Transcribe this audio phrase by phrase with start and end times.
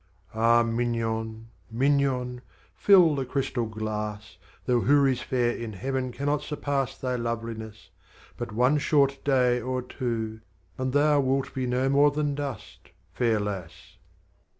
[0.33, 0.41] VIII.
[0.41, 2.41] Ah Mignon, Mignon,
[2.73, 7.91] fill the Crystal Glass, Though Houris fair in Heaven cannot surpass Thy Lovliness,—
[8.39, 10.41] but one short day or two,—
[10.79, 13.97] And Thou wilt be no more than Dust, fair lass!